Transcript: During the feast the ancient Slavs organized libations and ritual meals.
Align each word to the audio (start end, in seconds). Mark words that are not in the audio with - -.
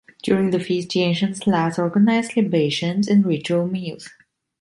During 0.23 0.49
the 0.49 0.59
feast 0.59 0.89
the 0.89 1.03
ancient 1.03 1.37
Slavs 1.37 1.77
organized 1.77 2.35
libations 2.35 3.07
and 3.07 3.23
ritual 3.23 3.67
meals. 3.67 4.09